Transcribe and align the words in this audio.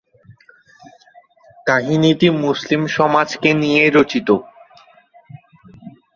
কাহিনীটি 1.67 2.27
মুসলমান 2.43 2.83
সমাজকে 2.97 3.49
নিয়ে 3.61 3.83
রচিত। 3.89 4.29